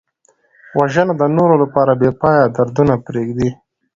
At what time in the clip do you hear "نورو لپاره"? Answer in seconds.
1.37-1.91